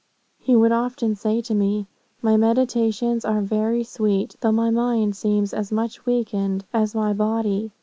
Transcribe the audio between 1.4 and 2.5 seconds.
to me, 'My